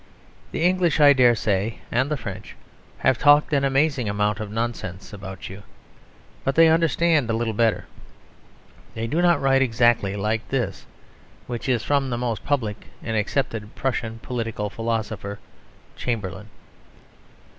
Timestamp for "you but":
5.47-6.55